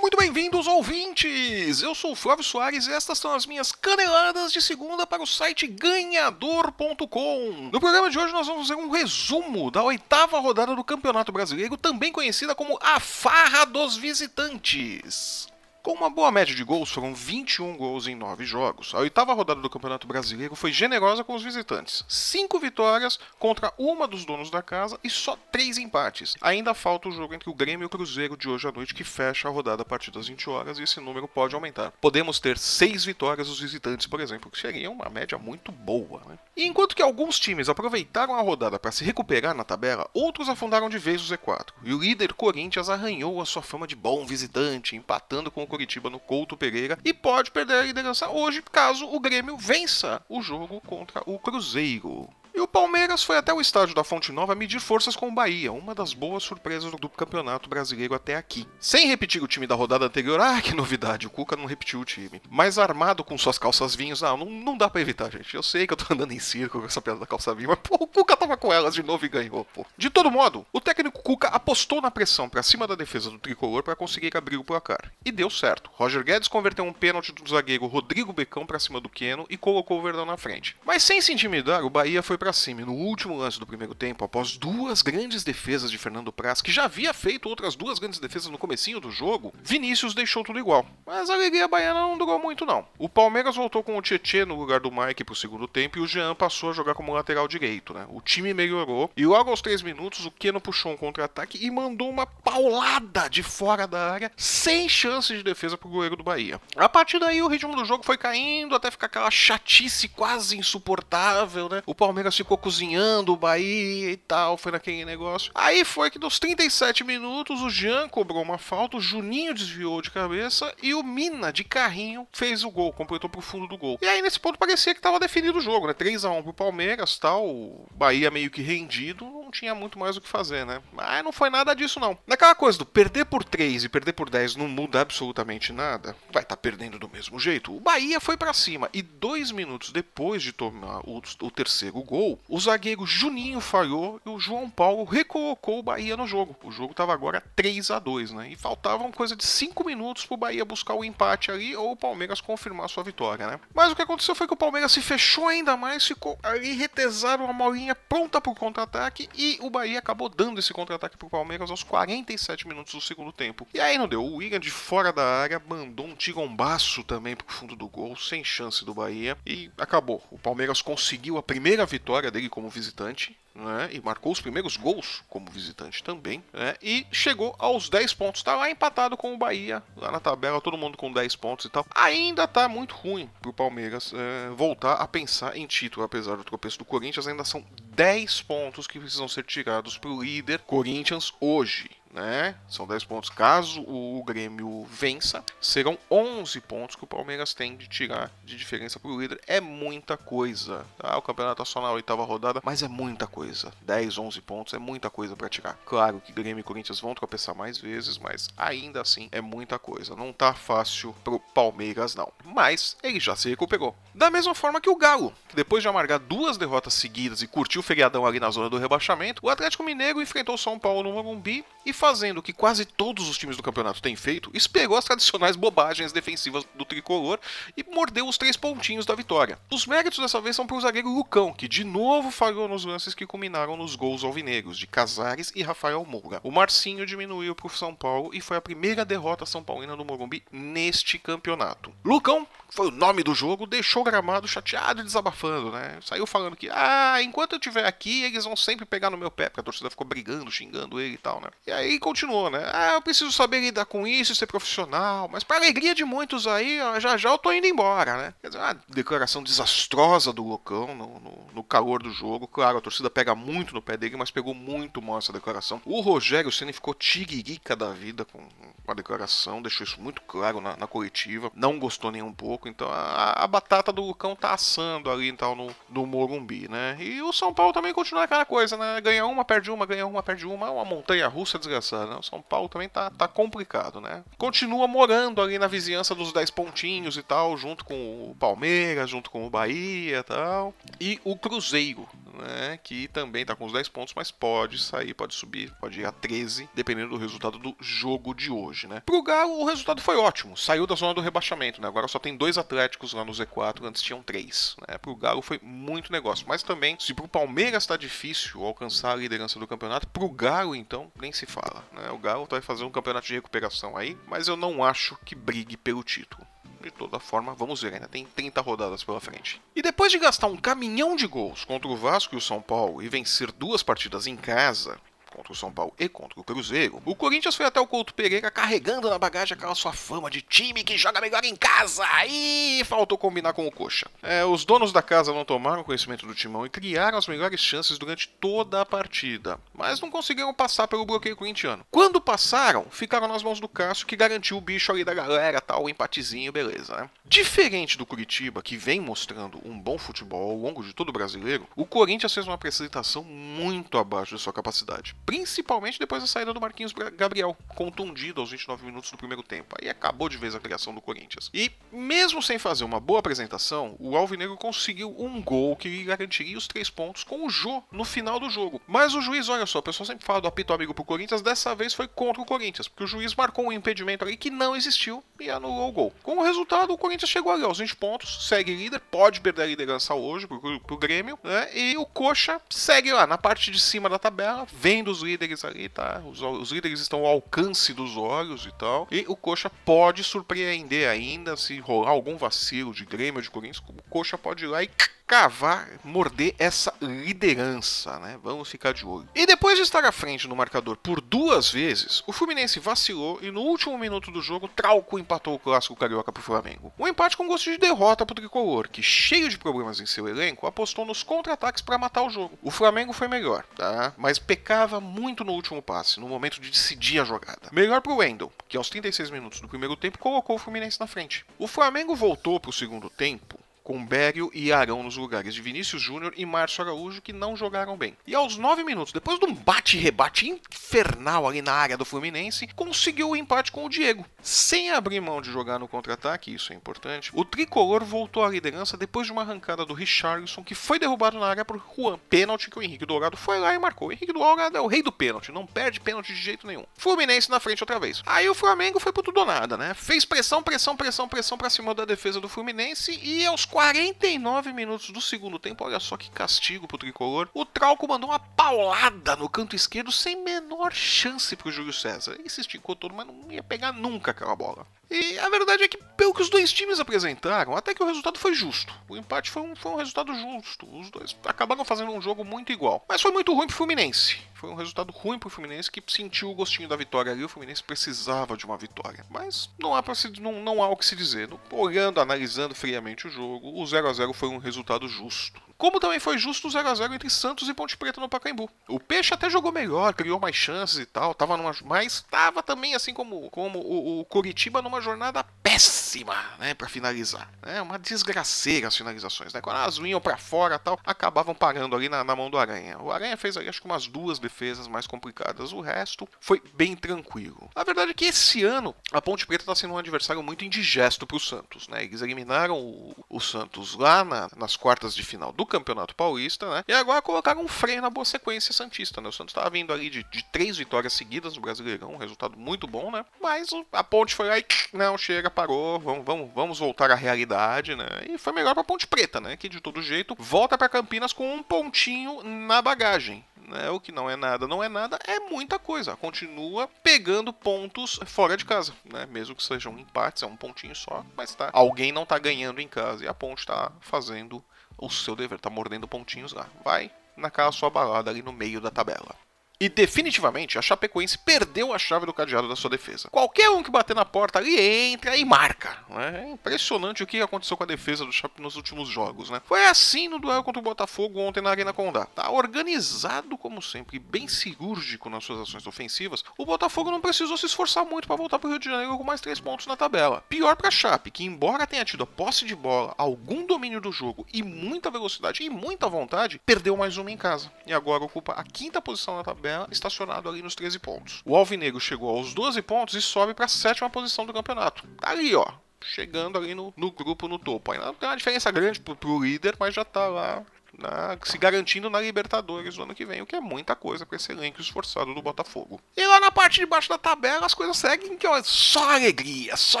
Muito 0.00 0.16
bem-vindos, 0.16 0.66
ouvintes! 0.66 1.82
Eu 1.82 1.94
sou 1.94 2.12
o 2.12 2.16
Flávio 2.16 2.42
Soares 2.42 2.86
e 2.86 2.92
estas 2.94 3.18
são 3.18 3.34
as 3.34 3.44
minhas 3.44 3.70
caneladas 3.70 4.50
de 4.50 4.62
segunda 4.62 5.06
para 5.06 5.22
o 5.22 5.26
site 5.26 5.66
ganhador.com. 5.66 7.68
No 7.70 7.78
programa 7.78 8.08
de 8.08 8.18
hoje 8.18 8.32
nós 8.32 8.46
vamos 8.46 8.66
fazer 8.66 8.80
um 8.80 8.88
resumo 8.88 9.70
da 9.70 9.82
oitava 9.82 10.40
rodada 10.40 10.74
do 10.74 10.82
Campeonato 10.82 11.30
Brasileiro, 11.30 11.76
também 11.76 12.10
conhecida 12.10 12.54
como 12.54 12.78
a 12.80 12.98
Farra 12.98 13.66
dos 13.66 13.98
Visitantes. 13.98 15.46
Com 15.82 15.92
uma 15.92 16.10
boa 16.10 16.30
média 16.30 16.54
de 16.54 16.62
gols, 16.62 16.92
foram 16.92 17.14
21 17.14 17.74
gols 17.74 18.06
em 18.06 18.14
9 18.14 18.44
jogos. 18.44 18.94
A 18.94 18.98
oitava 18.98 19.32
rodada 19.32 19.62
do 19.62 19.70
Campeonato 19.70 20.06
Brasileiro 20.06 20.54
foi 20.54 20.70
generosa 20.70 21.24
com 21.24 21.34
os 21.34 21.42
visitantes. 21.42 22.04
5 22.06 22.58
vitórias 22.58 23.18
contra 23.38 23.72
uma 23.78 24.06
dos 24.06 24.26
donos 24.26 24.50
da 24.50 24.60
casa 24.60 25.00
e 25.02 25.08
só 25.08 25.38
3 25.50 25.78
empates. 25.78 26.36
Ainda 26.42 26.74
falta 26.74 27.08
o 27.08 27.12
jogo 27.12 27.32
entre 27.32 27.48
o 27.48 27.54
Grêmio 27.54 27.84
e 27.84 27.86
o 27.86 27.88
Cruzeiro 27.88 28.36
de 28.36 28.46
hoje 28.46 28.68
à 28.68 28.72
noite, 28.72 28.94
que 28.94 29.02
fecha 29.02 29.48
a 29.48 29.50
rodada 29.50 29.80
a 29.80 29.84
partir 29.84 30.10
das 30.10 30.28
20 30.28 30.50
horas, 30.50 30.78
e 30.78 30.82
esse 30.82 31.00
número 31.00 31.26
pode 31.26 31.54
aumentar. 31.54 31.92
Podemos 31.92 32.38
ter 32.38 32.58
6 32.58 33.06
vitórias 33.06 33.48
dos 33.48 33.58
visitantes, 33.58 34.06
por 34.06 34.20
exemplo, 34.20 34.50
que 34.50 34.60
seria 34.60 34.90
uma 34.90 35.08
média 35.08 35.38
muito 35.38 35.72
boa. 35.72 36.20
Né? 36.28 36.38
E 36.58 36.66
enquanto 36.66 36.94
que 36.94 37.02
alguns 37.02 37.40
times 37.40 37.70
aproveitaram 37.70 38.34
a 38.34 38.42
rodada 38.42 38.78
para 38.78 38.92
se 38.92 39.02
recuperar 39.02 39.54
na 39.54 39.64
tabela, 39.64 40.10
outros 40.12 40.50
afundaram 40.50 40.90
de 40.90 40.98
vez 40.98 41.22
o 41.22 41.34
Z4. 41.34 41.68
E 41.82 41.94
o 41.94 41.98
líder 41.98 42.34
Corinthians 42.34 42.90
arranhou 42.90 43.40
a 43.40 43.46
sua 43.46 43.62
fama 43.62 43.86
de 43.86 43.96
bom 43.96 44.26
visitante, 44.26 44.94
empatando 44.94 45.50
com 45.50 45.62
o 45.62 45.69
Curitiba 45.70 46.10
no 46.10 46.18
Couto 46.18 46.56
Pereira 46.56 46.98
e 47.04 47.14
pode 47.14 47.50
perder 47.50 47.74
a 47.76 47.82
liderança 47.82 48.28
hoje 48.28 48.60
caso 48.60 49.06
o 49.06 49.20
Grêmio 49.20 49.56
vença 49.56 50.20
o 50.28 50.42
jogo 50.42 50.80
contra 50.82 51.22
o 51.24 51.38
Cruzeiro. 51.38 52.28
E 52.60 52.62
o 52.62 52.68
Palmeiras 52.68 53.22
foi 53.22 53.38
até 53.38 53.54
o 53.54 53.60
estádio 53.62 53.94
da 53.94 54.04
Fonte 54.04 54.30
Nova 54.30 54.54
medir 54.54 54.80
forças 54.80 55.16
com 55.16 55.28
o 55.28 55.32
Bahia, 55.32 55.72
uma 55.72 55.94
das 55.94 56.12
boas 56.12 56.42
surpresas 56.42 56.92
do 56.92 57.08
Campeonato 57.08 57.70
Brasileiro 57.70 58.14
até 58.14 58.36
aqui. 58.36 58.68
Sem 58.78 59.06
repetir 59.06 59.42
o 59.42 59.48
time 59.48 59.66
da 59.66 59.74
rodada 59.74 60.04
anterior, 60.04 60.38
ah, 60.38 60.60
que 60.60 60.74
novidade, 60.74 61.26
o 61.26 61.30
Cuca 61.30 61.56
não 61.56 61.64
repetiu 61.64 62.00
o 62.00 62.04
time. 62.04 62.42
Mas 62.50 62.78
armado 62.78 63.24
com 63.24 63.38
suas 63.38 63.58
calças 63.58 63.94
vinhos, 63.94 64.22
ah, 64.22 64.36
não, 64.36 64.44
não 64.44 64.76
dá 64.76 64.90
para 64.90 65.00
evitar, 65.00 65.32
gente. 65.32 65.54
Eu 65.54 65.62
sei 65.62 65.86
que 65.86 65.94
eu 65.94 65.96
tô 65.96 66.12
andando 66.12 66.32
em 66.32 66.38
círculo 66.38 66.82
com 66.82 66.88
essa 66.88 67.00
piada 67.00 67.18
da 67.18 67.26
calça 67.26 67.54
vinho, 67.54 67.70
mas 67.70 67.78
pô, 67.78 67.96
o 67.98 68.06
Cuca 68.06 68.36
tava 68.36 68.58
com 68.58 68.70
elas 68.70 68.92
de 68.92 69.02
novo 69.02 69.24
e 69.24 69.30
ganhou, 69.30 69.64
pô. 69.64 69.86
De 69.96 70.10
todo 70.10 70.30
modo, 70.30 70.66
o 70.70 70.82
técnico 70.82 71.22
Cuca 71.22 71.48
apostou 71.48 72.02
na 72.02 72.10
pressão 72.10 72.46
para 72.46 72.62
cima 72.62 72.86
da 72.86 72.94
defesa 72.94 73.30
do 73.30 73.38
tricolor 73.38 73.82
para 73.82 73.96
conseguir 73.96 74.36
abrir 74.36 74.58
o 74.58 74.64
placar. 74.64 75.10
E 75.24 75.32
deu 75.32 75.48
certo. 75.48 75.90
Roger 75.94 76.22
Guedes 76.22 76.46
converteu 76.46 76.84
um 76.84 76.92
pênalti 76.92 77.32
do 77.32 77.48
zagueiro 77.48 77.86
Rodrigo 77.86 78.34
Becão 78.34 78.66
para 78.66 78.78
cima 78.78 79.00
do 79.00 79.08
Queno 79.08 79.46
e 79.48 79.56
colocou 79.56 79.98
o 79.98 80.02
Verdão 80.02 80.26
na 80.26 80.36
frente. 80.36 80.76
Mas 80.84 81.02
sem 81.02 81.22
se 81.22 81.32
intimidar, 81.32 81.82
o 81.86 81.88
Bahia 81.88 82.22
foi 82.22 82.36
para 82.36 82.49
e 82.50 82.74
no 82.74 82.92
último 82.92 83.36
lance 83.36 83.58
do 83.58 83.66
primeiro 83.66 83.94
tempo, 83.94 84.24
após 84.24 84.56
duas 84.56 85.02
grandes 85.02 85.44
defesas 85.44 85.90
de 85.90 85.98
Fernando 85.98 86.32
Praz, 86.32 86.60
que 86.60 86.72
já 86.72 86.84
havia 86.84 87.14
feito 87.14 87.48
outras 87.48 87.74
duas 87.74 87.98
grandes 87.98 88.18
defesas 88.18 88.50
no 88.50 88.58
comecinho 88.58 89.00
do 89.00 89.10
jogo, 89.10 89.52
Vinícius 89.62 90.14
deixou 90.14 90.42
tudo 90.42 90.58
igual. 90.58 90.84
Mas 91.06 91.30
a 91.30 91.34
alegria 91.34 91.68
baiana 91.68 92.00
não 92.00 92.18
durou 92.18 92.38
muito 92.38 92.66
não. 92.66 92.86
O 92.98 93.08
Palmeiras 93.08 93.56
voltou 93.56 93.82
com 93.82 93.96
o 93.96 94.02
Tietê 94.02 94.44
no 94.44 94.56
lugar 94.56 94.80
do 94.80 94.90
Mike 94.90 95.24
pro 95.24 95.34
segundo 95.34 95.68
tempo 95.68 95.98
e 95.98 96.00
o 96.00 96.06
Jean 96.06 96.34
passou 96.34 96.70
a 96.70 96.72
jogar 96.72 96.94
como 96.94 97.12
lateral 97.12 97.46
direito, 97.46 97.94
né? 97.94 98.06
O 98.08 98.20
time 98.20 98.52
melhorou 98.52 99.10
e 99.16 99.24
logo 99.24 99.50
aos 99.50 99.62
três 99.62 99.82
minutos 99.82 100.26
o 100.26 100.30
Keno 100.30 100.60
puxou 100.60 100.92
um 100.92 100.96
contra-ataque 100.96 101.64
e 101.64 101.70
mandou 101.70 102.10
uma 102.10 102.26
paulada 102.26 103.28
de 103.28 103.42
fora 103.42 103.86
da 103.86 104.10
área, 104.12 104.32
sem 104.36 104.88
chance 104.88 105.32
de 105.34 105.42
defesa 105.42 105.78
pro 105.78 105.88
goleiro 105.88 106.16
do 106.16 106.24
Bahia. 106.24 106.60
A 106.76 106.88
partir 106.88 107.18
daí 107.18 107.42
o 107.42 107.48
ritmo 107.48 107.74
do 107.76 107.84
jogo 107.84 108.04
foi 108.04 108.18
caindo 108.18 108.74
até 108.74 108.90
ficar 108.90 109.06
aquela 109.06 109.30
chatice 109.30 110.08
quase 110.08 110.56
insuportável, 110.56 111.68
né? 111.68 111.82
O 111.86 111.94
Palmeiras 111.94 112.29
ficou 112.36 112.58
cozinhando 112.58 113.32
o 113.32 113.36
Bahia 113.36 114.10
e 114.10 114.16
tal, 114.16 114.56
foi 114.56 114.72
naquele 114.72 115.04
negócio. 115.04 115.50
Aí 115.54 115.84
foi 115.84 116.10
que 116.10 116.18
nos 116.18 116.38
37 116.38 117.04
minutos 117.04 117.60
o 117.60 117.70
Jean 117.70 118.08
cobrou 118.08 118.42
uma 118.42 118.58
falta, 118.58 118.96
o 118.96 119.00
Juninho 119.00 119.54
desviou 119.54 120.02
de 120.02 120.10
cabeça 120.10 120.74
e 120.82 120.94
o 120.94 121.02
Mina 121.02 121.52
de 121.52 121.64
carrinho 121.64 122.26
fez 122.32 122.64
o 122.64 122.70
gol, 122.70 122.92
completou 122.92 123.28
pro 123.28 123.40
fundo 123.40 123.66
do 123.66 123.76
gol. 123.76 123.98
E 124.00 124.06
aí 124.06 124.22
nesse 124.22 124.38
ponto 124.38 124.58
parecia 124.58 124.94
que 124.94 125.00
tava 125.00 125.18
definido 125.18 125.58
o 125.58 125.62
jogo, 125.62 125.86
né? 125.86 125.92
3 125.92 126.24
a 126.24 126.30
1 126.30 126.42
pro 126.42 126.52
Palmeiras, 126.52 127.18
tal, 127.18 127.46
o 127.46 127.86
Bahia 127.94 128.30
meio 128.30 128.50
que 128.50 128.62
rendido, 128.62 129.26
não 129.50 129.52
tinha 129.52 129.74
muito 129.74 129.98
mais 129.98 130.16
o 130.16 130.20
que 130.20 130.28
fazer, 130.28 130.64
né? 130.64 130.80
Mas 130.92 131.24
não 131.24 131.32
foi 131.32 131.50
nada 131.50 131.74
disso 131.74 131.98
não. 131.98 132.16
Naquela 132.26 132.54
coisa 132.54 132.78
do 132.78 132.86
perder 132.86 133.24
por 133.24 133.42
3 133.42 133.84
e 133.84 133.88
perder 133.88 134.12
por 134.12 134.30
10 134.30 134.54
não 134.54 134.68
muda 134.68 135.00
absolutamente 135.00 135.72
nada, 135.72 136.16
vai 136.32 136.44
estar 136.44 136.54
tá 136.54 136.56
perdendo 136.56 136.98
do 136.98 137.08
mesmo 137.08 137.38
jeito. 137.38 137.76
O 137.76 137.80
Bahia 137.80 138.20
foi 138.20 138.36
para 138.36 138.54
cima 138.54 138.88
e 138.94 139.02
dois 139.02 139.50
minutos 139.50 139.90
depois 139.90 140.42
de 140.42 140.52
tomar 140.52 141.00
o, 141.00 141.20
o 141.40 141.50
terceiro 141.50 142.00
gol, 142.02 142.38
o 142.48 142.60
zagueiro 142.60 143.04
Juninho 143.04 143.60
falhou 143.60 144.20
e 144.24 144.28
o 144.28 144.38
João 144.38 144.70
Paulo 144.70 145.04
recolocou 145.04 145.80
o 145.80 145.82
Bahia 145.82 146.16
no 146.16 146.26
jogo. 146.26 146.56
O 146.62 146.70
jogo 146.70 146.92
estava 146.92 147.12
agora 147.12 147.42
3 147.56 147.90
a 147.90 147.98
2 147.98 148.30
né? 148.30 148.50
E 148.52 148.56
faltavam 148.56 149.10
coisa 149.10 149.34
de 149.34 149.44
5 149.44 149.84
minutos 149.84 150.24
para 150.24 150.34
o 150.34 150.38
Bahia 150.38 150.64
buscar 150.64 150.94
o 150.94 151.04
empate 151.04 151.50
ali 151.50 151.74
ou 151.74 151.92
o 151.92 151.96
Palmeiras 151.96 152.40
confirmar 152.40 152.88
sua 152.88 153.02
vitória, 153.02 153.46
né? 153.46 153.60
Mas 153.74 153.90
o 153.90 153.96
que 153.96 154.02
aconteceu 154.02 154.34
foi 154.34 154.46
que 154.46 154.54
o 154.54 154.56
Palmeiras 154.56 154.92
se 154.92 155.00
fechou 155.00 155.48
ainda 155.48 155.76
mais, 155.76 156.06
ficou 156.06 156.38
ali 156.42 156.72
retesado 156.72 157.42
uma 157.42 157.52
molinha 157.52 157.94
pronta 157.94 158.40
para 158.40 158.52
o 158.52 158.54
contra-ataque 158.54 159.28
e 159.40 159.58
o 159.62 159.70
Bahia 159.70 159.98
acabou 159.98 160.28
dando 160.28 160.58
esse 160.58 160.70
contra-ataque 160.70 161.16
para 161.16 161.26
o 161.26 161.30
Palmeiras 161.30 161.70
aos 161.70 161.82
47 161.82 162.68
minutos 162.68 162.92
do 162.92 163.00
segundo 163.00 163.32
tempo. 163.32 163.66
E 163.72 163.80
aí 163.80 163.96
não 163.96 164.06
deu. 164.06 164.22
O 164.22 164.36
William 164.36 164.60
de 164.60 164.70
fora 164.70 165.10
da 165.14 165.24
área 165.24 165.62
mandou 165.66 166.04
um 166.04 166.14
tirombaço 166.14 167.02
também 167.02 167.34
pro 167.34 167.50
fundo 167.50 167.74
do 167.74 167.88
gol, 167.88 168.14
sem 168.16 168.44
chance 168.44 168.84
do 168.84 168.92
Bahia 168.92 169.38
e 169.46 169.70
acabou. 169.78 170.22
O 170.30 170.38
Palmeiras 170.38 170.82
conseguiu 170.82 171.38
a 171.38 171.42
primeira 171.42 171.86
vitória 171.86 172.30
dele 172.30 172.50
como 172.50 172.68
visitante 172.68 173.34
né, 173.54 173.90
e 173.92 174.00
marcou 174.00 174.32
os 174.32 174.40
primeiros 174.40 174.76
gols 174.76 175.22
como 175.28 175.50
visitante 175.50 176.02
também, 176.02 176.42
né, 176.52 176.74
e 176.82 177.06
chegou 177.10 177.54
aos 177.58 177.88
10 177.88 178.14
pontos. 178.14 178.42
Tá 178.42 178.54
lá 178.56 178.70
empatado 178.70 179.16
com 179.16 179.34
o 179.34 179.38
Bahia, 179.38 179.82
lá 179.96 180.10
na 180.10 180.20
tabela, 180.20 180.60
todo 180.60 180.78
mundo 180.78 180.96
com 180.96 181.12
10 181.12 181.36
pontos 181.36 181.66
e 181.66 181.68
tal. 181.68 181.86
Ainda 181.94 182.46
tá 182.46 182.68
muito 182.68 182.94
ruim 182.94 183.30
pro 183.40 183.52
Palmeiras 183.52 184.12
é, 184.14 184.50
voltar 184.50 184.94
a 184.94 185.06
pensar 185.06 185.56
em 185.56 185.66
título, 185.66 186.04
apesar 186.04 186.36
do 186.36 186.44
tropeço 186.44 186.78
do 186.78 186.84
Corinthians, 186.84 187.26
ainda 187.26 187.44
são 187.44 187.64
10 187.94 188.42
pontos 188.42 188.86
que 188.86 188.98
precisam 188.98 189.28
ser 189.28 189.44
tirados 189.44 189.98
pro 189.98 190.22
líder 190.22 190.60
Corinthians 190.60 191.32
hoje 191.40 191.90
né? 192.12 192.54
São 192.68 192.86
10 192.86 193.04
pontos. 193.04 193.30
Caso 193.30 193.82
o 193.82 194.22
Grêmio 194.24 194.84
vença, 194.90 195.44
serão 195.60 195.98
11 196.10 196.60
pontos 196.60 196.96
que 196.96 197.04
o 197.04 197.06
Palmeiras 197.06 197.54
tem 197.54 197.76
de 197.76 197.88
tirar 197.88 198.30
de 198.44 198.56
diferença 198.56 198.98
para 198.98 199.10
o 199.10 199.20
líder. 199.20 199.40
É 199.46 199.60
muita 199.60 200.16
coisa. 200.16 200.84
Tá? 200.98 201.16
O 201.16 201.22
campeonato 201.22 201.62
está 201.62 201.72
só 201.72 201.80
na 201.80 201.90
oitava 201.92 202.24
rodada, 202.24 202.60
mas 202.64 202.82
é 202.82 202.88
muita 202.88 203.26
coisa. 203.26 203.72
10, 203.82 204.18
11 204.18 204.40
pontos 204.42 204.74
é 204.74 204.78
muita 204.78 205.10
coisa 205.10 205.36
para 205.36 205.48
tirar. 205.48 205.78
Claro 205.84 206.20
que 206.20 206.32
Grêmio 206.32 206.60
e 206.60 206.64
Corinthians 206.64 207.00
vão 207.00 207.14
tropeçar 207.14 207.54
mais 207.54 207.78
vezes, 207.78 208.18
mas 208.18 208.48
ainda 208.56 209.00
assim 209.00 209.28
é 209.32 209.40
muita 209.40 209.78
coisa. 209.78 210.16
Não 210.16 210.32
tá 210.32 210.52
fácil 210.52 211.14
pro 211.24 211.40
Palmeiras, 211.40 212.14
não. 212.14 212.32
Mas 212.44 212.96
ele 213.02 213.20
já 213.20 213.36
se 213.36 213.48
recuperou. 213.48 213.94
Da 214.14 214.30
mesma 214.30 214.54
forma 214.54 214.80
que 214.80 214.90
o 214.90 214.96
Galo, 214.96 215.32
que 215.48 215.56
depois 215.56 215.82
de 215.82 215.88
amargar 215.88 216.18
duas 216.18 216.56
derrotas 216.56 216.94
seguidas 216.94 217.42
e 217.42 217.46
curtiu 217.46 217.80
o 217.80 217.84
feriadão 217.84 218.26
ali 218.26 218.40
na 218.40 218.50
zona 218.50 218.68
do 218.68 218.78
rebaixamento, 218.78 219.44
o 219.44 219.48
Atlético 219.48 219.84
Mineiro 219.84 220.20
enfrentou 220.20 220.58
São 220.58 220.78
Paulo 220.78 221.02
no 221.02 221.12
Morumbi 221.12 221.64
e 221.84 221.92
fazendo 221.92 222.38
o 222.38 222.42
que 222.42 222.52
quase 222.52 222.84
todos 222.84 223.28
os 223.28 223.38
times 223.38 223.56
do 223.56 223.62
campeonato 223.62 224.02
têm 224.02 224.16
feito, 224.16 224.50
esperou 224.54 224.96
as 224.96 225.04
tradicionais 225.04 225.56
bobagens 225.56 226.12
defensivas 226.12 226.64
do 226.74 226.84
tricolor 226.84 227.38
e 227.76 227.84
mordeu 227.84 228.28
os 228.28 228.38
três 228.38 228.56
pontinhos 228.56 229.06
da 229.06 229.14
vitória. 229.14 229.58
Os 229.70 229.86
méritos 229.86 230.18
dessa 230.18 230.40
vez 230.40 230.56
são 230.56 230.66
para 230.66 230.76
o 230.76 230.80
zagueiro 230.80 231.08
Lucão, 231.08 231.52
que 231.52 231.68
de 231.68 231.84
novo 231.84 232.30
falhou 232.30 232.68
nos 232.68 232.84
lances 232.84 233.14
que 233.14 233.26
culminaram 233.26 233.76
nos 233.76 233.96
gols 233.96 234.24
alvinegros 234.24 234.78
de 234.78 234.86
Casares 234.86 235.52
e 235.54 235.62
Rafael 235.62 236.04
Moura. 236.04 236.40
O 236.42 236.50
Marcinho 236.50 237.06
diminuiu 237.06 237.54
para 237.54 237.66
o 237.66 237.70
São 237.70 237.94
Paulo 237.94 238.30
e 238.32 238.40
foi 238.40 238.56
a 238.56 238.60
primeira 238.60 239.04
derrota 239.04 239.46
são 239.46 239.62
paulina 239.62 239.96
no 239.96 240.04
Morumbi 240.04 240.42
neste 240.50 241.18
campeonato. 241.18 241.92
Lucão, 242.04 242.46
foi 242.70 242.88
o 242.88 242.90
nome 242.90 243.22
do 243.22 243.34
jogo, 243.34 243.66
deixou 243.66 244.02
o 244.02 244.04
gramado 244.04 244.46
chateado 244.46 245.00
e 245.00 245.04
desabafando, 245.04 245.72
né? 245.72 245.98
Saiu 246.02 246.26
falando 246.26 246.56
que, 246.56 246.68
ah, 246.70 247.20
enquanto 247.22 247.52
eu 247.52 247.58
estiver 247.58 247.84
aqui, 247.84 248.22
eles 248.22 248.44
vão 248.44 248.56
sempre 248.56 248.86
pegar 248.86 249.10
no 249.10 249.18
meu 249.18 249.30
pé, 249.30 249.48
porque 249.48 249.60
a 249.60 249.64
torcida 249.64 249.90
ficou 249.90 250.06
brigando, 250.06 250.50
xingando 250.50 251.00
ele 251.00 251.14
e 251.14 251.18
tal, 251.18 251.40
né? 251.40 251.48
E 251.70 251.72
aí 251.72 252.00
continuou, 252.00 252.50
né? 252.50 252.68
Ah, 252.72 252.94
eu 252.94 253.00
preciso 253.00 253.30
saber 253.30 253.60
lidar 253.60 253.84
com 253.84 254.04
isso 254.04 254.34
ser 254.34 254.48
profissional, 254.48 255.28
mas 255.30 255.44
para 255.44 255.56
alegria 255.56 255.94
de 255.94 256.04
muitos 256.04 256.44
aí, 256.44 256.80
ó, 256.80 256.98
já 256.98 257.16
já 257.16 257.30
eu 257.30 257.38
tô 257.38 257.52
indo 257.52 257.64
embora, 257.64 258.16
né? 258.16 258.34
Quer 258.42 258.48
dizer, 258.48 258.58
uma 258.58 258.76
declaração 258.88 259.40
desastrosa 259.40 260.32
do 260.32 260.42
Locão 260.44 260.96
no, 260.96 261.20
no, 261.20 261.46
no 261.54 261.62
calor 261.62 262.02
do 262.02 262.10
jogo. 262.10 262.48
Claro, 262.48 262.78
a 262.78 262.80
torcida 262.80 263.08
pega 263.08 263.36
muito 263.36 263.72
no 263.72 263.80
pé 263.80 263.96
dele, 263.96 264.16
mas 264.16 264.32
pegou 264.32 264.52
muito 264.52 265.00
mal 265.00 265.18
essa 265.18 265.32
declaração. 265.32 265.80
O 265.84 266.00
Rogério 266.00 266.50
Senna 266.50 266.72
ficou 266.72 266.92
tiririca 266.92 267.76
da 267.76 267.92
vida 267.92 268.24
com 268.24 268.40
a 268.88 268.94
declaração, 268.94 269.62
deixou 269.62 269.84
isso 269.84 270.00
muito 270.00 270.20
claro 270.22 270.60
na, 270.60 270.76
na 270.76 270.88
coletiva, 270.88 271.52
não 271.54 271.78
gostou 271.78 272.10
nem 272.10 272.22
um 272.22 272.32
pouco, 272.32 272.68
então 272.68 272.88
a, 272.90 273.44
a 273.44 273.46
batata 273.46 273.92
do 273.92 274.02
Lucão 274.02 274.34
tá 274.34 274.52
assando 274.52 275.08
ali 275.08 275.28
então 275.28 275.54
no, 275.54 275.74
no 275.88 276.04
Morumbi, 276.04 276.68
né? 276.68 276.96
E 276.98 277.22
o 277.22 277.32
São 277.32 277.54
Paulo 277.54 277.72
também 277.72 277.92
continua 277.94 278.24
aquela 278.24 278.44
coisa, 278.44 278.76
né? 278.76 279.00
Ganha 279.00 279.24
uma, 279.24 279.44
perde 279.44 279.70
uma, 279.70 279.86
ganha 279.86 280.04
uma, 280.04 280.20
perde 280.20 280.44
uma, 280.44 280.66
é 280.66 280.70
uma 280.70 280.84
montanha 280.84 281.28
russa 281.28 281.59
desgraçada, 281.60 282.06
né? 282.06 282.20
São 282.22 282.42
Paulo 282.42 282.68
também 282.68 282.88
tá, 282.88 283.10
tá 283.10 283.28
complicado, 283.28 284.00
né? 284.00 284.24
Continua 284.36 284.88
morando 284.88 285.40
ali 285.40 285.58
na 285.58 285.68
vizinhança 285.68 286.14
dos 286.14 286.32
10 286.32 286.50
pontinhos 286.50 287.16
e 287.16 287.22
tal, 287.22 287.56
junto 287.56 287.84
com 287.84 288.30
o 288.30 288.36
Palmeiras, 288.38 289.08
junto 289.08 289.30
com 289.30 289.46
o 289.46 289.50
Bahia 289.50 290.18
e 290.18 290.22
tal. 290.22 290.74
E 291.00 291.20
o 291.24 291.36
Cruzeiro, 291.36 292.08
né, 292.40 292.78
que 292.82 293.08
também 293.08 293.42
está 293.42 293.54
com 293.54 293.66
os 293.66 293.72
10 293.72 293.88
pontos, 293.88 294.14
mas 294.14 294.30
pode 294.30 294.78
sair, 294.78 295.14
pode 295.14 295.34
subir, 295.34 295.72
pode 295.80 296.00
ir 296.00 296.04
a 296.04 296.12
13, 296.12 296.68
dependendo 296.74 297.10
do 297.10 297.16
resultado 297.16 297.58
do 297.58 297.76
jogo 297.80 298.34
de 298.34 298.50
hoje. 298.50 298.86
Né. 298.86 299.02
Pro 299.04 299.22
Galo, 299.22 299.60
o 299.60 299.64
resultado 299.64 300.00
foi 300.00 300.16
ótimo, 300.16 300.56
saiu 300.56 300.86
da 300.86 300.94
zona 300.94 301.14
do 301.14 301.20
rebaixamento, 301.20 301.80
né, 301.80 301.88
agora 301.88 302.08
só 302.08 302.18
tem 302.18 302.36
dois 302.36 302.58
Atléticos 302.58 303.12
lá 303.12 303.24
no 303.24 303.32
Z4, 303.32 303.84
antes 303.84 304.02
tinham 304.02 304.22
três. 304.22 304.76
Né. 304.86 304.98
Pro 304.98 305.16
Galo 305.16 305.42
foi 305.42 305.58
muito 305.62 306.12
negócio, 306.12 306.46
mas 306.48 306.62
também, 306.62 306.96
se 306.98 307.14
pro 307.14 307.28
Palmeiras 307.28 307.82
está 307.82 307.96
difícil 307.96 308.64
alcançar 308.64 309.12
a 309.12 309.16
liderança 309.16 309.58
do 309.58 309.66
campeonato, 309.66 310.06
pro 310.08 310.28
Galo, 310.28 310.74
então, 310.74 311.10
nem 311.20 311.32
se 311.32 311.46
fala. 311.46 311.84
Né. 311.92 312.10
O 312.10 312.18
Galo 312.18 312.46
vai 312.50 312.60
fazer 312.60 312.84
um 312.84 312.90
campeonato 312.90 313.26
de 313.26 313.34
recuperação 313.34 313.96
aí, 313.96 314.16
mas 314.26 314.48
eu 314.48 314.56
não 314.56 314.84
acho 314.84 315.16
que 315.24 315.34
brigue 315.34 315.76
pelo 315.76 316.02
título. 316.02 316.46
De 316.80 316.90
toda 316.90 317.20
forma, 317.20 317.54
vamos 317.54 317.82
ver, 317.82 317.94
ainda 317.94 318.08
tem 318.08 318.24
30 318.24 318.60
rodadas 318.60 319.04
pela 319.04 319.20
frente. 319.20 319.60
E 319.76 319.82
depois 319.82 320.10
de 320.10 320.18
gastar 320.18 320.46
um 320.46 320.56
caminhão 320.56 321.14
de 321.14 321.26
gols 321.26 321.64
contra 321.64 321.88
o 321.88 321.96
Vasco 321.96 322.34
e 322.34 322.38
o 322.38 322.40
São 322.40 322.62
Paulo 322.62 323.02
e 323.02 323.08
vencer 323.08 323.52
duas 323.52 323.82
partidas 323.82 324.26
em 324.26 324.36
casa, 324.36 324.98
contra 325.30 325.52
o 325.52 325.56
São 325.56 325.72
Paulo 325.72 325.94
e 325.98 326.08
contra 326.08 326.38
o 326.38 326.44
Cruzeiro, 326.44 327.00
o 327.04 327.14
Corinthians 327.14 327.54
foi 327.54 327.66
até 327.66 327.80
o 327.80 327.86
Couto 327.86 328.12
Pereira 328.12 328.50
carregando 328.50 329.08
na 329.08 329.18
bagagem 329.18 329.56
aquela 329.56 329.74
sua 329.74 329.92
fama 329.92 330.30
de 330.30 330.42
time 330.42 330.84
que 330.84 330.98
joga 330.98 331.20
melhor 331.20 331.44
em 331.44 331.56
casa. 331.56 332.04
E 332.26 332.82
faltou 332.84 333.16
combinar 333.16 333.52
com 333.52 333.66
o 333.66 333.72
Coxa. 333.72 334.10
É, 334.22 334.44
os 334.44 334.64
donos 334.64 334.92
da 334.92 335.02
casa 335.02 335.32
não 335.32 335.44
tomaram 335.44 335.84
conhecimento 335.84 336.26
do 336.26 336.34
timão 336.34 336.66
e 336.66 336.70
criaram 336.70 337.16
as 337.16 337.26
melhores 337.26 337.60
chances 337.60 337.98
durante 337.98 338.28
toda 338.28 338.80
a 338.80 338.86
partida, 338.86 339.58
mas 339.72 340.00
não 340.00 340.10
conseguiram 340.10 340.52
passar 340.52 340.88
pelo 340.88 341.06
bloqueio 341.06 341.36
corintiano. 341.36 341.86
Quando 341.90 342.20
passaram, 342.20 342.86
ficaram 342.90 343.28
nas 343.28 343.42
mãos 343.42 343.60
do 343.60 343.68
Cássio 343.68 344.06
que 344.06 344.16
garantiu 344.16 344.56
o 344.56 344.60
bicho 344.60 344.90
ali 344.90 345.04
da 345.04 345.14
galera, 345.14 345.60
tal, 345.60 345.84
o 345.84 345.88
empatezinho, 345.88 346.52
beleza, 346.52 346.96
né? 346.96 347.10
Diferente 347.24 347.96
do 347.96 348.06
Curitiba, 348.06 348.62
que 348.62 348.76
vem 348.76 349.00
mostrando 349.00 349.60
um 349.64 349.78
bom 349.78 349.96
futebol 349.96 350.50
ao 350.50 350.56
longo 350.56 350.82
de 350.82 350.92
todo 350.92 351.10
o 351.10 351.12
brasileiro, 351.12 351.66
o 351.76 351.86
Corinthians 351.86 352.34
fez 352.34 352.46
uma 352.46 352.54
apresentação 352.54 353.22
muito 353.22 353.96
abaixo 353.96 354.34
de 354.34 354.42
sua 354.42 354.52
capacidade 354.52 355.14
principalmente 355.30 355.96
depois 355.96 356.20
da 356.20 356.26
saída 356.26 356.52
do 356.52 356.60
Marquinhos 356.60 356.92
Gabriel, 356.92 357.56
contundido 357.68 358.40
aos 358.40 358.50
29 358.50 358.84
minutos 358.84 359.12
do 359.12 359.16
primeiro 359.16 359.44
tempo. 359.44 359.76
Aí 359.80 359.88
acabou 359.88 360.28
de 360.28 360.36
vez 360.36 360.56
a 360.56 360.58
criação 360.58 360.92
do 360.92 361.00
Corinthians. 361.00 361.48
E 361.54 361.70
mesmo 361.92 362.42
sem 362.42 362.58
fazer 362.58 362.82
uma 362.82 362.98
boa 362.98 363.20
apresentação, 363.20 363.94
o 364.00 364.16
Alvinegro 364.16 364.56
conseguiu 364.56 365.14
um 365.16 365.40
gol 365.40 365.76
que 365.76 366.02
garantiria 366.02 366.58
os 366.58 366.66
três 366.66 366.90
pontos 366.90 367.22
com 367.22 367.46
o 367.46 367.48
Jô 367.48 367.80
no 367.92 368.04
final 368.04 368.40
do 368.40 368.50
jogo. 368.50 368.82
Mas 368.88 369.14
o 369.14 369.20
juiz, 369.20 369.48
olha 369.48 369.66
só, 369.66 369.78
o 369.78 369.82
pessoal 369.82 370.04
sempre 370.04 370.26
fala 370.26 370.40
do 370.40 370.48
apito 370.48 370.72
amigo 370.72 370.92
pro 370.92 371.04
Corinthians, 371.04 371.42
dessa 371.42 371.76
vez 371.76 371.94
foi 371.94 372.08
contra 372.08 372.42
o 372.42 372.44
Corinthians, 372.44 372.88
porque 372.88 373.04
o 373.04 373.06
juiz 373.06 373.32
marcou 373.32 373.66
um 373.66 373.72
impedimento 373.72 374.24
ali 374.24 374.36
que 374.36 374.50
não 374.50 374.74
existiu 374.74 375.22
e 375.38 375.48
anulou 375.48 375.90
o 375.90 375.92
gol. 375.92 376.14
Com 376.24 376.38
o 376.38 376.42
resultado, 376.42 376.92
o 376.92 376.98
Corinthians 376.98 377.30
chegou 377.30 377.52
ali 377.52 377.62
aos 377.62 377.78
20 377.78 377.94
pontos, 377.94 378.48
segue 378.48 378.74
líder, 378.74 378.98
pode 378.98 379.40
perder 379.40 379.62
a 379.62 379.66
liderança 379.66 380.12
hoje 380.12 380.48
pro, 380.48 380.80
pro 380.80 380.98
Grêmio, 380.98 381.38
né? 381.44 381.70
E 381.72 381.96
o 381.96 382.04
Coxa 382.04 382.60
segue 382.68 383.12
lá 383.12 383.28
na 383.28 383.38
parte 383.38 383.70
de 383.70 383.78
cima 383.78 384.08
da 384.08 384.18
tabela, 384.18 384.66
vendo 384.72 385.09
os 385.10 385.22
líderes 385.22 385.64
ali, 385.64 385.88
tá? 385.88 386.22
Os, 386.24 386.40
os, 386.40 386.70
líderes 386.70 387.00
estão 387.00 387.20
ao 387.20 387.32
alcance 387.32 387.92
dos 387.92 388.16
olhos 388.16 388.66
e 388.66 388.72
tal. 388.72 389.08
E 389.10 389.24
o 389.28 389.36
Coxa 389.36 389.70
pode 389.84 390.24
surpreender 390.24 391.08
ainda 391.08 391.56
se 391.56 391.78
rolar 391.78 392.10
algum 392.10 392.36
vacilo 392.36 392.92
de 392.92 393.04
Grêmio 393.04 393.42
de 393.42 393.50
Corinthians. 393.50 393.82
O 393.88 394.02
Coxa 394.08 394.38
pode 394.38 394.64
ir 394.64 394.68
lá 394.68 394.82
e 394.82 394.90
cavar, 395.30 395.88
morder 396.02 396.56
essa 396.58 396.92
liderança, 397.00 398.18
né? 398.18 398.36
Vamos 398.42 398.68
ficar 398.68 398.92
de 398.92 399.06
olho. 399.06 399.28
E 399.32 399.46
depois 399.46 399.76
de 399.76 399.84
estar 399.84 400.04
à 400.04 400.10
frente 400.10 400.48
no 400.48 400.56
marcador 400.56 400.96
por 400.96 401.20
duas 401.20 401.70
vezes, 401.70 402.20
o 402.26 402.32
Fluminense 402.32 402.80
vacilou 402.80 403.38
e 403.40 403.48
no 403.52 403.60
último 403.60 403.96
minuto 403.96 404.32
do 404.32 404.42
jogo, 404.42 404.66
Trauco 404.66 405.20
empatou 405.20 405.54
o 405.54 405.58
clássico 405.60 405.94
carioca 405.94 406.32
pro 406.32 406.42
Flamengo. 406.42 406.92
Um 406.98 407.06
empate 407.06 407.36
com 407.36 407.46
gosto 407.46 407.70
de 407.70 407.78
derrota 407.78 408.26
pro 408.26 408.34
tricolor, 408.34 408.88
que 408.88 409.04
cheio 409.04 409.48
de 409.48 409.56
problemas 409.56 410.00
em 410.00 410.06
seu 410.06 410.26
elenco, 410.26 410.66
apostou 410.66 411.06
nos 411.06 411.22
contra-ataques 411.22 411.80
para 411.80 411.96
matar 411.96 412.24
o 412.24 412.30
jogo. 412.30 412.58
O 412.60 412.72
Flamengo 412.72 413.12
foi 413.12 413.28
melhor, 413.28 413.64
tá? 413.76 414.12
Mas 414.18 414.40
pecava 414.40 415.00
muito 415.00 415.44
no 415.44 415.52
último 415.52 415.80
passe, 415.80 416.18
no 416.18 416.26
momento 416.26 416.60
de 416.60 416.72
decidir 416.72 417.20
a 417.20 417.24
jogada. 417.24 417.70
Melhor 417.70 418.00
pro 418.00 418.16
Wendel, 418.16 418.52
que 418.68 418.76
aos 418.76 418.90
36 418.90 419.30
minutos 419.30 419.60
do 419.60 419.68
primeiro 419.68 419.94
tempo 419.94 420.18
colocou 420.18 420.56
o 420.56 420.58
Fluminense 420.58 420.98
na 420.98 421.06
frente. 421.06 421.46
O 421.56 421.68
Flamengo 421.68 422.16
voltou 422.16 422.58
pro 422.58 422.72
segundo 422.72 423.08
tempo 423.08 423.59
com 423.82 424.04
Bério 424.04 424.50
e 424.54 424.72
Arão 424.72 425.02
nos 425.02 425.16
lugares 425.16 425.54
de 425.54 425.62
Vinícius 425.62 426.02
Júnior 426.02 426.32
e 426.36 426.46
Márcio 426.46 426.82
Araújo, 426.82 427.22
que 427.22 427.32
não 427.32 427.56
jogaram 427.56 427.96
bem. 427.96 428.16
E 428.26 428.34
aos 428.34 428.56
9 428.56 428.84
minutos, 428.84 429.12
depois 429.12 429.38
de 429.38 429.46
um 429.46 429.54
bate-rebate 429.54 430.48
infernal 430.48 431.48
ali 431.48 431.62
na 431.62 431.72
área 431.72 431.96
do 431.96 432.04
Fluminense, 432.04 432.68
conseguiu 432.74 433.30
o 433.30 433.36
empate 433.36 433.72
com 433.72 433.84
o 433.84 433.88
Diego. 433.88 434.24
Sem 434.42 434.90
abrir 434.90 435.20
mão 435.20 435.40
de 435.40 435.50
jogar 435.50 435.78
no 435.78 435.88
contra-ataque, 435.88 436.54
isso 436.54 436.72
é 436.72 436.76
importante, 436.76 437.30
o 437.34 437.44
tricolor 437.44 438.04
voltou 438.04 438.44
à 438.44 438.48
liderança 438.48 438.96
depois 438.96 439.26
de 439.26 439.32
uma 439.32 439.42
arrancada 439.42 439.84
do 439.84 439.94
Richarlison, 439.94 440.62
que 440.62 440.74
foi 440.74 440.98
derrubado 440.98 441.38
na 441.38 441.46
área 441.46 441.64
por 441.64 441.82
Juan. 441.96 442.18
Pênalti 442.28 442.70
que 442.70 442.78
o 442.78 442.82
Henrique 442.82 443.06
Dourado 443.06 443.36
foi 443.36 443.58
lá 443.58 443.74
e 443.74 443.78
marcou. 443.78 444.08
O 444.08 444.12
Henrique 444.12 444.32
Dourado 444.32 444.76
é 444.76 444.80
o 444.80 444.86
rei 444.86 445.02
do 445.02 445.12
pênalti, 445.12 445.52
não 445.52 445.66
perde 445.66 446.00
pênalti 446.00 446.34
de 446.34 446.40
jeito 446.40 446.66
nenhum. 446.66 446.84
Fluminense 446.96 447.50
na 447.50 447.60
frente 447.60 447.82
outra 447.82 447.98
vez. 447.98 448.22
Aí 448.26 448.48
o 448.48 448.54
Flamengo 448.54 449.00
foi 449.00 449.12
pro 449.12 449.22
tudo 449.22 449.40
ou 449.40 449.46
nada, 449.46 449.76
né? 449.76 449.94
Fez 449.94 450.24
pressão, 450.24 450.62
pressão, 450.62 450.96
pressão, 450.96 451.28
pressão 451.28 451.58
pra 451.58 451.70
cima 451.70 451.94
da 451.94 452.04
defesa 452.04 452.40
do 452.40 452.48
Fluminense 452.48 453.18
e 453.22 453.44
aos 453.46 453.64
49 453.70 454.72
minutos 454.72 455.10
do 455.10 455.20
segundo 455.20 455.58
tempo, 455.58 455.84
olha 455.84 456.00
só 456.00 456.16
que 456.16 456.30
castigo 456.30 456.88
pro 456.88 456.98
tricolor. 456.98 457.48
O 457.54 457.64
Trauco 457.64 458.08
mandou 458.08 458.30
uma 458.30 458.38
paulada 458.38 459.36
no 459.36 459.48
canto 459.48 459.76
esquerdo 459.76 460.10
sem 460.10 460.42
menor 460.42 460.92
chance 460.92 461.54
pro 461.54 461.70
Júlio 461.70 461.92
César. 461.92 462.34
Ele 462.38 462.48
se 462.48 462.60
esticou 462.60 462.96
todo, 462.96 463.14
mas 463.14 463.26
não 463.26 463.50
ia 463.50 463.62
pegar 463.62 463.92
nunca 463.92 464.32
aquela 464.32 464.56
bola. 464.56 464.86
E 465.10 465.38
a 465.40 465.48
verdade 465.48 465.82
é 465.82 465.88
que, 465.88 465.98
pelo 466.16 466.32
que 466.32 466.40
os 466.40 466.48
dois 466.48 466.72
times 466.72 467.00
apresentaram, 467.00 467.76
até 467.76 467.92
que 467.92 468.02
o 468.02 468.06
resultado 468.06 468.38
foi 468.38 468.54
justo. 468.54 468.94
O 469.08 469.16
empate 469.16 469.50
foi 469.50 469.62
um, 469.62 469.74
foi 469.74 469.90
um 469.90 469.96
resultado 469.96 470.32
justo. 470.32 470.86
Os 470.98 471.10
dois 471.10 471.36
acabaram 471.44 471.84
fazendo 471.84 472.12
um 472.12 472.22
jogo 472.22 472.44
muito 472.44 472.70
igual. 472.70 473.04
Mas 473.08 473.20
foi 473.20 473.32
muito 473.32 473.52
ruim 473.52 473.66
pro 473.66 473.74
Fluminense. 473.74 474.38
Foi 474.54 474.70
um 474.70 474.76
resultado 474.76 475.10
ruim 475.10 475.38
pro 475.38 475.50
Fluminense 475.50 475.90
que 475.90 476.00
sentiu 476.06 476.50
o 476.50 476.54
gostinho 476.54 476.88
da 476.88 476.94
vitória 476.94 477.32
ali. 477.32 477.42
O 477.42 477.48
Fluminense 477.48 477.82
precisava 477.82 478.56
de 478.56 478.64
uma 478.64 478.76
vitória. 478.76 479.26
Mas 479.28 479.68
não 479.78 479.94
há, 479.94 480.14
se, 480.14 480.30
não, 480.40 480.62
não 480.62 480.80
há 480.80 480.88
o 480.88 480.96
que 480.96 481.04
se 481.04 481.16
dizer. 481.16 481.50
Olhando, 481.72 482.20
analisando 482.20 482.74
friamente 482.74 483.26
o 483.26 483.30
jogo, 483.30 483.80
o 483.80 483.84
0 483.84 484.08
a 484.08 484.12
0 484.12 484.32
foi 484.32 484.48
um 484.48 484.58
resultado 484.58 485.08
justo. 485.08 485.60
Como 485.80 485.98
também 485.98 486.20
foi 486.20 486.36
justo 486.36 486.68
o 486.68 486.70
0x0 486.70 487.14
entre 487.14 487.30
Santos 487.30 487.66
e 487.66 487.72
Ponte 487.72 487.96
Preta 487.96 488.20
no 488.20 488.28
Pacaembu. 488.28 488.68
O 488.86 489.00
Peixe 489.00 489.32
até 489.32 489.48
jogou 489.48 489.72
melhor, 489.72 490.12
criou 490.12 490.38
mais 490.38 490.54
chances 490.54 490.98
e 490.98 491.06
tal, 491.06 491.34
tava 491.34 491.56
numa, 491.56 491.74
mas 491.86 492.16
estava 492.16 492.62
também, 492.62 492.94
assim 492.94 493.14
como, 493.14 493.48
como 493.48 493.78
o, 493.78 494.20
o 494.20 494.24
Coritiba, 494.26 494.82
numa 494.82 495.00
jornada 495.00 495.42
péssima, 495.62 496.36
né, 496.58 496.74
para 496.74 496.86
finalizar. 496.86 497.50
É 497.62 497.80
uma 497.80 497.98
desgraceira 497.98 498.88
as 498.88 498.96
finalizações, 498.96 499.54
né? 499.54 499.62
Quando 499.62 499.76
elas 499.76 499.96
vinham 499.96 500.20
para 500.20 500.36
fora 500.36 500.78
tal, 500.78 501.00
acabavam 501.02 501.54
parando 501.54 501.96
ali 501.96 502.10
na, 502.10 502.22
na, 502.22 502.36
mão 502.36 502.50
do 502.50 502.58
Aranha. 502.58 502.98
O 502.98 503.10
Aranha 503.10 503.38
fez 503.38 503.56
ali, 503.56 503.66
acho 503.66 503.80
que 503.80 503.86
umas 503.86 504.06
duas 504.06 504.38
defesas 504.38 504.86
mais 504.86 505.06
complicadas. 505.06 505.72
O 505.72 505.80
resto 505.80 506.28
foi 506.42 506.62
bem 506.74 506.94
tranquilo. 506.94 507.70
A 507.74 507.84
verdade 507.84 508.10
é 508.10 508.14
que 508.14 508.26
esse 508.26 508.62
ano 508.62 508.94
a 509.10 509.22
Ponte 509.22 509.46
Preta 509.46 509.62
está 509.62 509.74
sendo 509.74 509.94
um 509.94 509.98
adversário 509.98 510.42
muito 510.42 510.62
indigesto 510.62 511.26
para 511.26 511.38
o 511.38 511.40
Santos, 511.40 511.88
né? 511.88 512.04
Eles 512.04 512.20
eliminaram 512.20 512.78
o, 512.78 513.14
o 513.30 513.40
Santos 513.40 513.94
lá 513.94 514.22
na, 514.22 514.50
nas 514.58 514.76
quartas 514.76 515.14
de 515.14 515.22
final 515.22 515.52
do 515.52 515.69
Campeonato 515.70 516.14
Paulista, 516.14 516.68
né? 516.68 516.84
E 516.86 516.92
agora 516.92 517.22
colocaram 517.22 517.62
um 517.62 517.68
freio 517.68 518.02
na 518.02 518.10
boa 518.10 518.24
sequência 518.24 518.72
Santista, 518.72 519.20
né? 519.20 519.28
O 519.28 519.32
Santos 519.32 519.52
estava 519.52 519.70
vindo 519.70 519.92
ali 519.92 520.10
de, 520.10 520.24
de, 520.24 520.44
três 520.44 520.76
vitórias 520.76 521.12
seguidas 521.12 521.54
no 521.54 521.62
Brasileirão, 521.62 522.12
um 522.12 522.18
resultado 522.18 522.58
muito 522.58 522.86
bom, 522.86 523.10
né? 523.10 523.24
Mas 523.40 523.70
a 523.92 524.04
Ponte 524.04 524.34
foi 524.34 524.48
lá 524.48 524.58
e 524.58 524.66
não, 524.92 525.16
chega, 525.16 525.50
parou, 525.50 525.98
vamos, 525.98 526.24
vamos, 526.24 526.50
vamos 526.54 526.78
voltar 526.78 527.10
à 527.10 527.14
realidade, 527.14 527.94
né? 527.94 528.06
E 528.28 528.36
foi 528.36 528.52
melhor 528.52 528.74
para 528.74 528.84
Ponte 528.84 529.06
Preta, 529.06 529.40
né? 529.40 529.56
Que 529.56 529.68
de 529.68 529.80
todo 529.80 530.02
jeito 530.02 530.36
volta 530.38 530.76
para 530.76 530.88
Campinas 530.88 531.32
com 531.32 531.54
um 531.54 531.62
pontinho 531.62 532.42
na 532.42 532.82
bagagem. 532.82 533.44
Né? 533.70 533.88
O 533.88 534.00
que 534.00 534.10
não 534.10 534.28
é 534.28 534.34
nada, 534.34 534.66
não 534.66 534.82
é 534.82 534.88
nada, 534.88 535.16
é 535.24 535.38
muita 535.38 535.78
coisa. 535.78 536.16
Continua 536.16 536.88
pegando 537.04 537.52
pontos 537.52 538.18
fora 538.26 538.56
de 538.56 538.64
casa, 538.64 538.92
né? 539.04 539.26
Mesmo 539.26 539.54
que 539.54 539.62
sejam 539.62 539.96
empates, 539.96 540.42
é 540.42 540.46
um 540.46 540.56
pontinho 540.56 540.94
só, 540.94 541.24
mas 541.36 541.54
tá. 541.54 541.70
Alguém 541.72 542.10
não 542.10 542.26
tá 542.26 542.36
ganhando 542.38 542.80
em 542.80 542.88
casa 542.88 543.24
e 543.24 543.28
a 543.28 543.34
Ponte 543.34 543.64
tá 543.64 543.92
fazendo 544.00 544.62
o 545.00 545.10
seu 545.10 545.34
dever, 545.34 545.58
tá 545.58 545.70
mordendo 545.70 546.06
pontinhos 546.06 546.52
lá. 546.52 546.66
Vai 546.84 547.10
naquela 547.36 547.72
sua 547.72 547.90
balada 547.90 548.30
ali 548.30 548.42
no 548.42 548.52
meio 548.52 548.80
da 548.80 548.90
tabela. 548.90 549.34
E 549.82 549.88
definitivamente 549.88 550.78
a 550.78 550.82
Chapecoense 550.82 551.38
perdeu 551.38 551.94
a 551.94 551.98
chave 551.98 552.26
do 552.26 552.34
cadeado 552.34 552.68
da 552.68 552.76
sua 552.76 552.90
defesa. 552.90 553.30
Qualquer 553.30 553.70
um 553.70 553.82
que 553.82 553.90
bater 553.90 554.14
na 554.14 554.26
porta 554.26 554.58
ali 554.58 554.78
entra 554.78 555.34
e 555.38 555.42
marca. 555.42 555.96
Né? 556.10 556.44
É 556.44 556.50
impressionante 556.50 557.22
o 557.22 557.26
que 557.26 557.40
aconteceu 557.40 557.78
com 557.78 557.84
a 557.84 557.86
defesa 557.86 558.26
do 558.26 558.30
Chape 558.30 558.60
nos 558.60 558.76
últimos 558.76 559.08
jogos. 559.08 559.48
Né? 559.48 559.62
Foi 559.64 559.86
assim 559.86 560.28
no 560.28 560.38
duelo 560.38 560.62
contra 560.62 560.80
o 560.80 560.84
Botafogo 560.84 561.40
ontem 561.40 561.62
na 561.62 561.70
Arena 561.70 561.94
Condá. 561.94 562.26
Tá 562.26 562.50
organizado 562.50 563.56
como 563.56 563.80
sempre, 563.80 564.18
bem 564.18 564.46
cirúrgico 564.48 565.30
nas 565.30 565.44
suas 565.44 565.60
ações 565.60 565.86
ofensivas. 565.86 566.44
O 566.58 566.66
Botafogo 566.66 567.10
não 567.10 567.22
precisou 567.22 567.56
se 567.56 567.64
esforçar 567.64 568.04
muito 568.04 568.28
para 568.28 568.36
voltar 568.36 568.58
para 568.58 568.68
o 568.68 568.70
Rio 568.72 568.78
de 568.78 568.90
Janeiro 568.90 569.16
com 569.16 569.24
mais 569.24 569.40
três 569.40 569.60
pontos 569.60 569.86
na 569.86 569.96
tabela. 569.96 570.44
Pior 570.46 570.76
para 570.76 570.88
a 570.88 570.90
Chape, 570.90 571.30
que 571.30 571.44
embora 571.44 571.86
tenha 571.86 572.04
tido 572.04 572.24
a 572.24 572.26
posse 572.26 572.66
de 572.66 572.76
bola, 572.76 573.14
algum 573.16 573.64
domínio 573.64 573.98
do 573.98 574.12
jogo 574.12 574.46
e 574.52 574.62
muita 574.62 575.10
velocidade 575.10 575.62
e 575.62 575.70
muita 575.70 576.06
vontade, 576.06 576.60
perdeu 576.66 576.98
mais 576.98 577.16
uma 577.16 577.30
em 577.30 577.36
casa. 577.38 577.72
E 577.86 577.94
agora 577.94 578.24
ocupa 578.24 578.52
a 578.52 578.62
quinta 578.62 579.00
posição 579.00 579.36
na 579.36 579.42
tabela 579.42 579.69
estacionado 579.90 580.48
ali 580.48 580.62
nos 580.62 580.74
13 580.74 580.98
pontos. 580.98 581.42
O 581.44 581.56
Alvinegro 581.56 582.00
chegou 582.00 582.36
aos 582.36 582.54
12 582.54 582.82
pontos 582.82 583.14
e 583.14 583.22
sobe 583.22 583.54
para 583.54 583.66
a 583.66 583.68
sétima 583.68 584.10
posição 584.10 584.46
do 584.46 584.52
campeonato. 584.52 585.06
Tá 585.18 585.30
ali, 585.30 585.54
ó, 585.54 585.66
chegando 586.02 586.58
ali 586.58 586.74
no, 586.74 586.92
no 586.96 587.10
grupo 587.10 587.48
no 587.48 587.58
topo. 587.58 587.92
Ainda 587.92 588.12
tem 588.14 588.28
uma 588.28 588.36
diferença 588.36 588.70
grande 588.70 589.00
pro, 589.00 589.16
pro 589.16 589.42
líder, 589.42 589.76
mas 589.78 589.94
já 589.94 590.04
tá 590.04 590.26
lá 590.28 590.64
né, 591.00 591.38
se 591.44 591.58
garantindo 591.58 592.10
na 592.10 592.20
Libertadores 592.20 592.96
no 592.96 593.04
ano 593.04 593.14
que 593.14 593.24
vem, 593.24 593.42
o 593.42 593.46
que 593.46 593.56
é 593.56 593.60
muita 593.60 593.96
coisa 593.96 594.26
para 594.26 594.36
esse 594.36 594.52
elenco 594.52 594.80
esforçado 594.80 595.34
do 595.34 595.42
Botafogo. 595.42 596.00
E 596.16 596.26
lá 596.26 596.40
na 596.40 596.50
parte 596.50 596.80
de 596.80 596.86
baixo 596.86 597.08
da 597.08 597.18
tabela 597.18 597.66
as 597.66 597.74
coisas 597.74 597.96
seguem 597.96 598.36
que 598.36 598.46
ó, 598.46 598.62
só 598.62 599.14
alegria, 599.14 599.76
só 599.76 600.00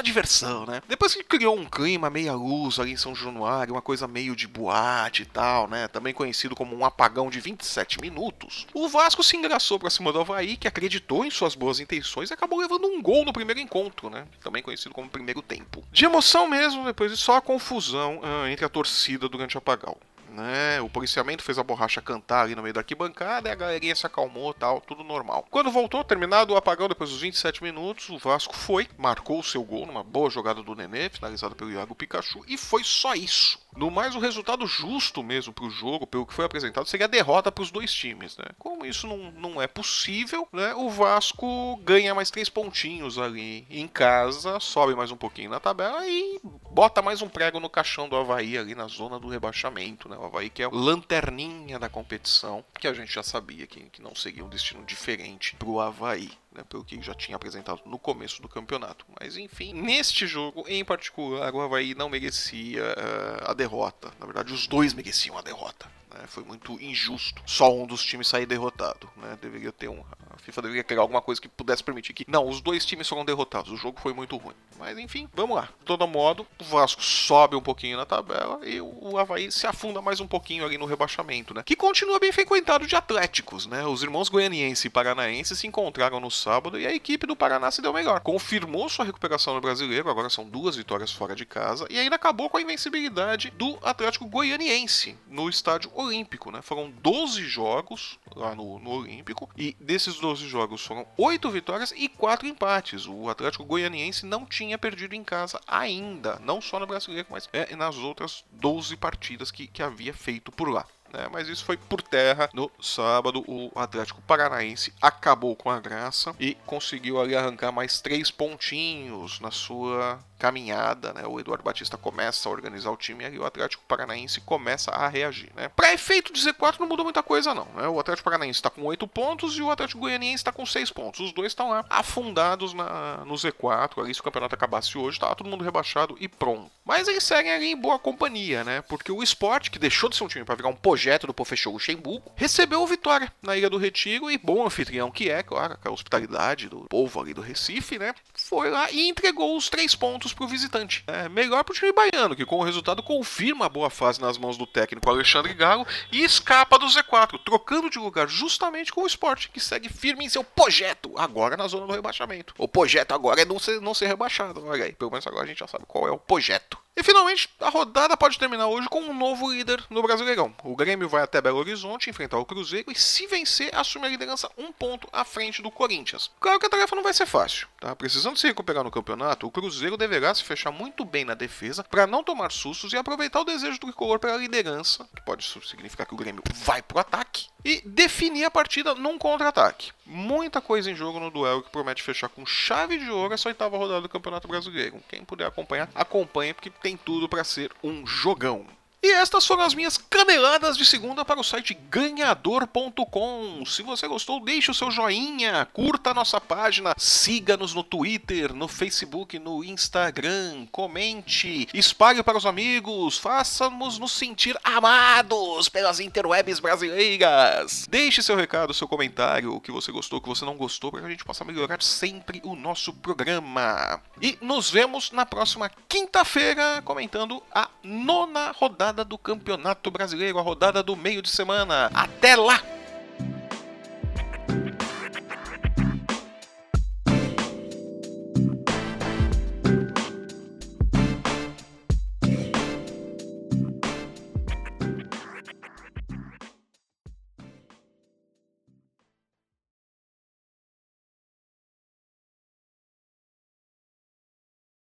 diversão, 0.00 0.66
né? 0.66 0.82
Depois 0.88 1.14
que 1.14 1.24
criou 1.24 1.56
um 1.56 1.64
clima 1.64 2.10
meia 2.10 2.34
luz 2.34 2.78
ali 2.78 2.92
em 2.92 2.96
São 2.96 3.14
Januário, 3.14 3.74
uma 3.74 3.82
coisa 3.82 4.06
meio 4.06 4.36
de 4.36 4.46
boate 4.46 5.22
e 5.22 5.26
tal, 5.26 5.68
né? 5.68 5.88
Também 5.88 6.12
conhecido 6.12 6.54
como 6.54 6.76
um 6.76 6.84
apagão 6.84 7.30
de 7.30 7.40
27 7.40 8.00
minutos. 8.00 8.66
O 8.74 8.88
Vasco 8.88 9.22
se 9.22 9.36
engraçou 9.36 9.78
para 9.78 9.90
cima 9.90 10.12
do 10.12 10.20
Havaí, 10.20 10.56
que 10.56 10.68
acreditou 10.68 11.24
em 11.24 11.30
suas 11.30 11.54
boas 11.54 11.80
intenções 11.80 12.30
e 12.30 12.34
acabou 12.34 12.60
levando 12.60 12.86
um 12.86 13.00
gol 13.00 13.24
no 13.24 13.32
primeiro 13.32 13.60
encontro, 13.60 14.10
né? 14.10 14.26
Também 14.42 14.62
conhecido 14.62 14.94
como 14.94 15.08
primeiro 15.08 15.42
tempo. 15.42 15.84
De 15.90 16.04
emoção 16.04 16.48
mesmo, 16.48 16.84
depois 16.84 17.10
de 17.10 17.16
só 17.16 17.36
a 17.36 17.40
confusão 17.40 18.20
ah, 18.22 18.50
entre 18.50 18.64
a 18.64 18.68
torcida 18.68 19.28
durante 19.28 19.56
o 19.56 19.58
apagão 19.58 19.96
né? 20.30 20.80
O 20.80 20.88
policiamento 20.88 21.42
fez 21.42 21.58
a 21.58 21.62
borracha 21.62 22.00
cantar 22.00 22.42
ali 22.42 22.54
no 22.54 22.62
meio 22.62 22.74
da 22.74 22.80
arquibancada 22.80 23.48
e 23.48 23.52
a 23.52 23.54
galerinha 23.54 23.94
se 23.94 24.06
acalmou 24.06 24.54
tal, 24.54 24.80
tudo 24.80 25.04
normal. 25.04 25.46
Quando 25.50 25.70
voltou, 25.70 26.04
terminado 26.04 26.54
o 26.54 26.56
apagão 26.56 26.88
depois 26.88 27.10
dos 27.10 27.20
27 27.20 27.62
minutos, 27.62 28.08
o 28.08 28.18
Vasco 28.18 28.54
foi, 28.54 28.88
marcou 28.96 29.40
o 29.40 29.44
seu 29.44 29.62
gol 29.62 29.86
numa 29.86 30.02
boa 30.02 30.30
jogada 30.30 30.62
do 30.62 30.74
Nenê, 30.74 31.08
finalizada 31.08 31.54
pelo 31.54 31.70
Iago 31.70 31.94
Pikachu, 31.94 32.44
e 32.46 32.56
foi 32.56 32.84
só 32.84 33.14
isso. 33.14 33.58
No 33.76 33.90
mais, 33.90 34.16
o 34.16 34.20
resultado 34.20 34.66
justo 34.66 35.22
mesmo 35.22 35.52
para 35.52 35.64
o 35.64 35.70
jogo, 35.70 36.06
pelo 36.06 36.26
que 36.26 36.34
foi 36.34 36.44
apresentado, 36.44 36.86
seria 36.86 37.06
a 37.06 37.08
derrota 37.08 37.52
para 37.52 37.62
os 37.62 37.70
dois 37.70 37.92
times. 37.92 38.36
Né? 38.36 38.44
Como 38.58 38.84
isso 38.84 39.06
não, 39.06 39.30
não 39.32 39.62
é 39.62 39.66
possível, 39.66 40.48
né? 40.52 40.74
o 40.74 40.88
Vasco 40.90 41.76
ganha 41.84 42.14
mais 42.14 42.30
três 42.30 42.48
pontinhos 42.48 43.18
ali 43.18 43.66
em 43.70 43.86
casa, 43.86 44.58
sobe 44.58 44.94
mais 44.94 45.10
um 45.10 45.16
pouquinho 45.16 45.50
na 45.50 45.60
tabela 45.60 46.06
e 46.06 46.40
bota 46.70 47.02
mais 47.02 47.22
um 47.22 47.28
prego 47.28 47.60
no 47.60 47.68
caixão 47.68 48.08
do 48.08 48.16
Havaí 48.16 48.56
ali 48.56 48.74
na 48.74 48.86
zona 48.86 49.18
do 49.18 49.28
rebaixamento. 49.28 50.08
Né? 50.08 50.16
O 50.16 50.24
Havaí 50.24 50.50
que 50.50 50.62
é 50.62 50.68
o 50.68 50.74
lanterninha 50.74 51.78
da 51.78 51.88
competição, 51.88 52.64
que 52.78 52.86
a 52.86 52.92
gente 52.92 53.12
já 53.12 53.22
sabia 53.22 53.66
que, 53.66 53.80
que 53.90 54.02
não 54.02 54.14
seria 54.14 54.44
um 54.44 54.48
destino 54.48 54.84
diferente 54.84 55.54
para 55.56 55.68
o 55.68 55.80
Havaí 55.80 56.30
né, 56.52 56.64
pelo 56.68 56.84
que 56.84 57.00
já 57.00 57.14
tinha 57.14 57.36
apresentado 57.36 57.82
no 57.86 57.98
começo 57.98 58.42
do 58.42 58.48
campeonato. 58.48 59.04
Mas 59.20 59.36
enfim, 59.36 59.72
neste 59.72 60.26
jogo 60.26 60.64
em 60.68 60.84
particular, 60.84 61.54
o 61.54 61.60
Havaí 61.60 61.94
não 61.94 62.08
merecia 62.08 62.82
uh, 62.82 63.50
a 63.50 63.54
derrota. 63.54 64.12
Na 64.18 64.26
verdade, 64.26 64.52
os 64.52 64.66
dois 64.66 64.92
mereciam 64.92 65.38
a 65.38 65.42
derrota. 65.42 65.90
Né? 66.12 66.24
Foi 66.26 66.44
muito 66.44 66.80
injusto 66.80 67.42
só 67.46 67.72
um 67.74 67.86
dos 67.86 68.04
times 68.04 68.28
sair 68.28 68.46
derrotado. 68.46 69.08
Né? 69.16 69.38
Deveria 69.40 69.72
ter 69.72 69.88
um. 69.88 70.04
FIFA 70.40 70.62
deveria 70.62 70.84
criar 70.84 71.00
alguma 71.00 71.20
coisa 71.20 71.40
que 71.40 71.48
pudesse 71.48 71.82
permitir 71.82 72.12
que. 72.12 72.24
Não, 72.28 72.48
os 72.48 72.60
dois 72.60 72.84
times 72.84 73.08
foram 73.08 73.24
derrotados. 73.24 73.72
O 73.72 73.76
jogo 73.76 74.00
foi 74.00 74.12
muito 74.12 74.36
ruim. 74.36 74.54
Mas 74.78 74.98
enfim, 74.98 75.28
vamos 75.34 75.56
lá. 75.56 75.62
De 75.62 75.84
todo 75.84 76.06
modo, 76.06 76.46
o 76.58 76.64
Vasco 76.64 77.02
sobe 77.02 77.56
um 77.56 77.60
pouquinho 77.60 77.96
na 77.96 78.06
tabela 78.06 78.60
e 78.66 78.80
o 78.80 79.18
Havaí 79.18 79.52
se 79.52 79.66
afunda 79.66 80.00
mais 80.00 80.20
um 80.20 80.26
pouquinho 80.26 80.64
ali 80.64 80.78
no 80.78 80.86
rebaixamento, 80.86 81.52
né? 81.52 81.62
Que 81.64 81.76
continua 81.76 82.18
bem 82.18 82.32
frequentado 82.32 82.86
de 82.86 82.96
atléticos, 82.96 83.66
né? 83.66 83.84
Os 83.86 84.02
irmãos 84.02 84.28
goianiense 84.28 84.86
e 84.86 84.90
paranaense 84.90 85.54
se 85.56 85.66
encontraram 85.66 86.20
no 86.20 86.30
sábado 86.30 86.78
e 86.78 86.86
a 86.86 86.94
equipe 86.94 87.26
do 87.26 87.36
Paraná 87.36 87.70
se 87.70 87.82
deu 87.82 87.92
melhor. 87.92 88.20
Confirmou 88.20 88.88
sua 88.88 89.04
recuperação 89.04 89.54
no 89.54 89.60
brasileiro, 89.60 90.10
agora 90.10 90.30
são 90.30 90.48
duas 90.48 90.76
vitórias 90.76 91.12
fora 91.12 91.34
de 91.34 91.44
casa, 91.44 91.86
e 91.90 91.98
ainda 91.98 92.16
acabou 92.16 92.48
com 92.48 92.56
a 92.56 92.62
invencibilidade 92.62 93.50
do 93.50 93.78
Atlético 93.82 94.26
Goianiense 94.26 95.16
no 95.28 95.48
estádio 95.48 95.90
Olímpico, 95.94 96.50
né? 96.50 96.62
Foram 96.62 96.90
12 96.90 97.42
jogos 97.44 98.18
lá 98.34 98.54
no, 98.54 98.78
no 98.78 98.90
Olímpico, 98.90 99.48
e 99.56 99.76
desses 99.80 100.18
12 100.18 100.29
jogos 100.38 100.84
foram 100.84 101.06
8 101.16 101.50
vitórias 101.50 101.92
e 101.96 102.08
4 102.08 102.46
empates. 102.46 103.06
O 103.06 103.28
Atlético 103.28 103.64
Goianiense 103.64 104.24
não 104.24 104.46
tinha 104.46 104.78
perdido 104.78 105.14
em 105.14 105.24
casa 105.24 105.60
ainda, 105.66 106.38
não 106.40 106.60
só 106.60 106.78
no 106.78 106.86
brasileiro, 106.86 107.26
mas 107.30 107.48
é, 107.52 107.74
nas 107.74 107.96
outras 107.96 108.44
12 108.52 108.96
partidas 108.96 109.50
que, 109.50 109.66
que 109.66 109.82
havia 109.82 110.14
feito 110.14 110.52
por 110.52 110.68
lá. 110.68 110.86
Né? 111.12 111.28
Mas 111.32 111.48
isso 111.48 111.64
foi 111.64 111.76
por 111.76 112.00
terra 112.02 112.48
no 112.52 112.70
sábado. 112.80 113.44
O 113.46 113.70
Atlético 113.74 114.22
Paranaense 114.22 114.92
acabou 115.00 115.56
com 115.56 115.70
a 115.70 115.80
graça 115.80 116.34
e 116.38 116.54
conseguiu 116.66 117.20
ali 117.20 117.34
arrancar 117.34 117.72
mais 117.72 118.00
três 118.00 118.30
pontinhos 118.30 119.40
na 119.40 119.50
sua 119.50 120.18
caminhada, 120.40 121.12
né? 121.12 121.26
O 121.26 121.38
Eduardo 121.38 121.62
Batista 121.62 121.98
começa 121.98 122.48
a 122.48 122.52
organizar 122.52 122.90
o 122.90 122.96
time 122.96 123.28
e 123.28 123.38
o 123.38 123.44
Atlético 123.44 123.84
Paranaense 123.86 124.40
começa 124.40 124.90
a 124.90 125.06
reagir, 125.06 125.52
né? 125.54 125.68
Para 125.68 125.92
efeito 125.92 126.32
de 126.32 126.40
Z4 126.40 126.80
não 126.80 126.88
mudou 126.88 127.04
muita 127.04 127.22
coisa 127.22 127.54
não, 127.54 127.66
né? 127.76 127.86
O 127.86 128.00
Atlético 128.00 128.24
Paranaense 128.24 128.58
está 128.58 128.70
com 128.70 128.82
8 128.82 129.06
pontos 129.06 129.56
e 129.56 129.62
o 129.62 129.70
Atlético 129.70 130.00
Goianiense 130.00 130.36
está 130.36 130.50
com 130.50 130.64
6 130.64 130.90
pontos. 130.90 131.20
Os 131.20 131.32
dois 131.32 131.52
estão 131.52 131.68
lá 131.68 131.84
afundados 131.90 132.72
na, 132.72 133.22
no 133.26 133.34
Z4. 133.34 134.02
Ali 134.02 134.14
se 134.14 134.20
o 134.20 134.24
campeonato 134.24 134.54
acabasse 134.54 134.96
hoje, 134.96 135.20
tá 135.20 135.34
todo 135.34 135.50
mundo 135.50 135.62
rebaixado 135.62 136.16
e 136.18 136.26
pronto. 136.26 136.70
Mas 136.84 137.06
eles 137.06 137.22
seguem 137.22 137.52
ali 137.52 137.66
em 137.66 137.76
boa 137.76 137.98
companhia, 137.98 138.64
né? 138.64 138.82
Porque 138.82 139.12
o 139.12 139.22
Sport, 139.22 139.68
que 139.70 139.78
deixou 139.78 140.08
de 140.08 140.16
ser 140.16 140.24
um 140.24 140.28
time 140.28 140.44
para 140.44 140.54
virar 140.54 140.68
um 140.68 140.74
projeto 140.74 141.26
do 141.26 141.34
Pofechou 141.34 141.72
Luxemburgo, 141.72 142.32
recebeu 142.34 142.84
vitória 142.86 143.32
na 143.42 143.56
Ilha 143.56 143.70
do 143.70 143.76
Retiro 143.76 144.30
e 144.30 144.38
bom 144.38 144.66
anfitrião 144.66 145.10
que 145.10 145.30
é, 145.30 145.42
claro, 145.42 145.78
a 145.84 145.90
hospitalidade 145.90 146.68
do 146.68 146.86
povo 146.88 147.20
ali 147.20 147.34
do 147.34 147.40
Recife, 147.40 147.98
né? 147.98 148.14
Foi 148.34 148.70
lá 148.70 148.90
e 148.90 149.08
entregou 149.08 149.56
os 149.56 149.68
três 149.68 149.94
pontos 149.94 150.29
pontos 150.30 150.34
para 150.34 150.44
o 150.44 150.48
visitante. 150.48 151.04
É 151.06 151.28
melhor 151.28 151.64
para 151.64 151.72
o 151.72 151.74
time 151.74 151.92
baiano, 151.92 152.36
que 152.36 152.46
com 152.46 152.58
o 152.58 152.62
resultado 152.62 153.02
confirma 153.02 153.66
a 153.66 153.68
boa 153.68 153.90
fase 153.90 154.20
nas 154.20 154.38
mãos 154.38 154.56
do 154.56 154.66
técnico 154.66 155.08
Alexandre 155.08 155.54
Galo 155.54 155.86
e 156.10 156.22
escapa 156.22 156.78
do 156.78 156.86
Z4, 156.86 157.38
trocando 157.44 157.90
de 157.90 157.98
lugar 157.98 158.28
justamente 158.28 158.92
com 158.92 159.02
o 159.02 159.06
esporte, 159.06 159.48
que 159.48 159.60
segue 159.60 159.88
firme 159.88 160.24
em 160.24 160.28
seu 160.28 160.44
projeto, 160.44 161.12
agora 161.16 161.56
na 161.56 161.66
zona 161.68 161.86
do 161.86 161.92
rebaixamento. 161.92 162.54
O 162.58 162.68
projeto 162.68 163.12
agora 163.12 163.42
é 163.42 163.44
não 163.44 163.58
ser, 163.58 163.80
não 163.80 163.94
ser 163.94 164.06
rebaixado, 164.06 164.64
olha 164.66 164.84
aí, 164.84 164.92
pelo 164.92 165.10
menos 165.10 165.26
agora 165.26 165.44
a 165.44 165.46
gente 165.46 165.58
já 165.58 165.66
sabe 165.66 165.84
qual 165.86 166.06
é 166.06 166.10
o 166.10 166.18
projeto. 166.18 166.78
E 166.96 167.02
finalmente, 167.02 167.48
a 167.60 167.70
rodada 167.70 168.16
pode 168.16 168.38
terminar 168.38 168.66
hoje 168.66 168.88
com 168.88 169.00
um 169.00 169.16
novo 169.16 169.50
líder 169.50 169.82
no 169.88 170.02
Brasileirão. 170.02 170.54
O 170.64 170.76
Grêmio 170.76 171.08
vai 171.08 171.22
até 171.22 171.40
Belo 171.40 171.58
Horizonte 171.58 172.10
enfrentar 172.10 172.38
o 172.38 172.44
Cruzeiro 172.44 172.90
e, 172.90 172.94
se 172.94 173.26
vencer, 173.26 173.74
assume 173.74 174.06
a 174.06 174.10
liderança 174.10 174.50
um 174.58 174.72
ponto 174.72 175.08
à 175.12 175.24
frente 175.24 175.62
do 175.62 175.70
Corinthians. 175.70 176.30
Claro 176.40 176.58
que 176.58 176.66
a 176.66 176.70
tarefa 176.70 176.96
não 176.96 177.02
vai 177.02 177.14
ser 177.14 177.26
fácil, 177.26 177.68
tá? 177.78 177.94
Precisando 177.94 178.36
se 178.36 178.46
recuperar 178.46 178.84
no 178.84 178.90
campeonato, 178.90 179.46
o 179.46 179.50
Cruzeiro 179.50 179.96
deverá 179.96 180.34
se 180.34 180.44
fechar 180.44 180.70
muito 180.70 181.04
bem 181.04 181.24
na 181.24 181.34
defesa 181.34 181.84
para 181.84 182.06
não 182.06 182.24
tomar 182.24 182.50
sustos 182.52 182.92
e 182.92 182.96
aproveitar 182.96 183.40
o 183.40 183.44
desejo 183.44 183.78
do 183.78 183.86
tricolor 183.86 184.18
pela 184.18 184.36
liderança, 184.36 185.08
que 185.14 185.22
pode 185.22 185.44
significar 185.44 186.06
que 186.06 186.14
o 186.14 186.18
Grêmio 186.18 186.42
vai 186.56 186.82
pro 186.82 186.98
ataque, 186.98 187.48
e 187.64 187.82
definir 187.84 188.44
a 188.44 188.50
partida 188.50 188.94
num 188.94 189.18
contra-ataque. 189.18 189.92
Muita 190.06 190.60
coisa 190.60 190.90
em 190.90 190.94
jogo 190.94 191.20
no 191.20 191.30
duelo 191.30 191.62
que 191.62 191.70
promete 191.70 192.02
fechar 192.02 192.28
com 192.28 192.44
chave 192.44 192.98
de 192.98 193.10
ouro 193.10 193.34
essa 193.34 193.48
oitava 193.48 193.76
rodada 193.76 194.00
do 194.00 194.08
Campeonato 194.08 194.48
Brasileiro. 194.48 195.00
Quem 195.08 195.24
puder 195.24 195.46
acompanhar, 195.46 195.88
acompanhe 195.94 196.54
porque 196.54 196.70
tem 196.70 196.96
tudo 196.96 197.28
para 197.28 197.44
ser 197.44 197.70
um 197.82 198.06
jogão. 198.06 198.66
E 199.02 199.12
estas 199.12 199.46
foram 199.46 199.62
as 199.62 199.72
minhas 199.72 199.96
caneladas 199.96 200.76
de 200.76 200.84
segunda 200.84 201.24
para 201.24 201.40
o 201.40 201.44
site 201.44 201.72
ganhador.com. 201.72 203.64
Se 203.64 203.82
você 203.82 204.06
gostou, 204.06 204.44
deixe 204.44 204.70
o 204.70 204.74
seu 204.74 204.90
joinha, 204.90 205.66
curta 205.72 206.10
a 206.10 206.14
nossa 206.14 206.38
página, 206.38 206.94
siga-nos 206.98 207.72
no 207.72 207.82
Twitter, 207.82 208.52
no 208.52 208.68
Facebook, 208.68 209.38
no 209.38 209.64
Instagram, 209.64 210.66
comente, 210.70 211.66
espalhe 211.72 212.22
para 212.22 212.36
os 212.36 212.44
amigos, 212.44 213.16
faça-nos 213.16 213.98
nos 213.98 214.12
sentir 214.12 214.54
amados 214.62 215.70
pelas 215.70 215.98
interwebs 215.98 216.60
brasileiras. 216.60 217.86
Deixe 217.88 218.22
seu 218.22 218.36
recado, 218.36 218.74
seu 218.74 218.86
comentário, 218.86 219.54
o 219.54 219.60
que 219.62 219.72
você 219.72 219.90
gostou, 219.90 220.18
o 220.18 220.22
que 220.22 220.28
você 220.28 220.44
não 220.44 220.58
gostou, 220.58 220.90
para 220.90 221.00
que 221.00 221.06
a 221.06 221.10
gente 221.10 221.24
possa 221.24 221.42
melhorar 221.42 221.82
sempre 221.82 222.42
o 222.44 222.54
nosso 222.54 222.92
programa. 222.92 224.02
E 224.20 224.36
nos 224.42 224.70
vemos 224.70 225.10
na 225.10 225.24
próxima 225.24 225.70
quinta-feira 225.88 226.82
comentando 226.82 227.42
a 227.50 227.70
nona 227.82 228.50
rodada 228.50 228.89
rodada 228.90 229.04
do 229.04 229.16
Campeonato 229.16 229.88
Brasileiro, 229.90 230.38
a 230.38 230.42
rodada 230.42 230.82
do 230.82 230.96
meio 230.96 231.22
de 231.22 231.30
semana. 231.30 231.90
Até 231.94 232.34
lá! 232.34 232.60